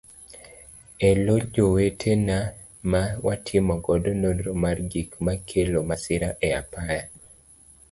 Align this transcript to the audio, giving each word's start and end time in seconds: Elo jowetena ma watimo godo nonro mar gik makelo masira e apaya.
Elo 1.09 1.35
jowetena 1.53 2.37
ma 2.91 3.03
watimo 3.25 3.73
godo 3.85 4.11
nonro 4.21 4.51
mar 4.63 4.77
gik 4.91 5.09
makelo 5.25 5.79
masira 5.89 6.29
e 6.47 6.49
apaya. 6.61 7.03